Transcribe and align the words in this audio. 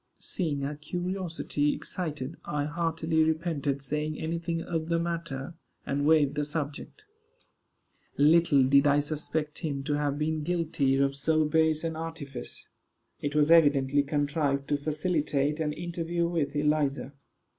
Seeing 0.17 0.61
her 0.61 0.73
curiosity 0.75 1.75
excited, 1.75 2.35
I 2.43 2.65
heartily 2.65 3.23
repented 3.23 3.83
saying 3.83 4.17
any 4.17 4.39
thing 4.39 4.63
of 4.63 4.89
the 4.89 4.97
matter, 4.97 5.53
and 5.85 6.07
waived 6.07 6.33
the 6.33 6.43
subject. 6.43 7.05
Little 8.17 8.63
did 8.63 8.87
I 8.87 8.97
suspect 8.99 9.59
him 9.59 9.83
to 9.83 9.93
have 9.93 10.17
been 10.17 10.41
guilty 10.41 10.95
of 10.95 11.15
so 11.15 11.45
base 11.45 11.83
an 11.83 11.95
artifice. 11.95 12.67
It 13.19 13.35
was 13.35 13.51
evidently 13.51 14.01
contrived 14.01 14.67
to 14.69 14.77
facilitate 14.77 15.59
an 15.59 15.71
interview 15.71 16.27
with 16.27 16.55
Eliza. 16.55 17.13